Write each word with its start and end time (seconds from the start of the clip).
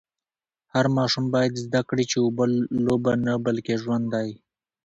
هر 0.73 0.85
ماشوم 0.97 1.25
باید 1.33 1.53
زده 1.65 1.81
کړي 1.89 2.05
چي 2.11 2.17
اوبه 2.21 2.45
لوبه 2.85 3.13
نه 3.25 3.33
بلکې 3.45 3.73
ژوند 3.83 4.05
دی. 4.13 4.29